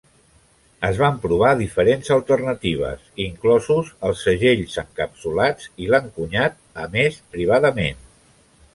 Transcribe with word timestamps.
Es 0.87 0.95
van 1.01 1.19
provar 1.25 1.51
diferents 1.59 2.09
alternatives, 2.15 3.05
inclosos 3.27 3.93
els 4.09 4.25
segells 4.31 4.81
encapsulats 4.87 5.71
i 5.85 5.95
l'encunyat 5.95 6.61
emès 6.89 7.25
privadament. 7.37 8.07